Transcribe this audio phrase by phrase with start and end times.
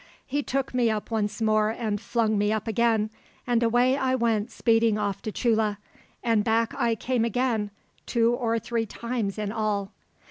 [0.25, 3.11] "He took me up once more and flung me up again,
[3.45, 5.77] and away I went speeding off to Chulla,
[6.23, 7.69] and back I came again,
[8.07, 9.91] two or three times in all.